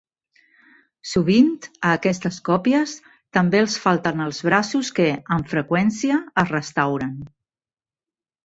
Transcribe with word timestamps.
Sovint, 1.09 1.51
a 1.89 1.91
aquestes 1.97 2.39
còpies 2.49 2.95
també 3.39 3.61
els 3.65 3.75
falten 3.83 4.25
els 4.27 4.41
braços 4.49 4.91
que, 5.01 5.07
amb 5.37 5.53
freqüència, 5.55 6.19
es 6.47 6.51
restauren. 6.57 7.17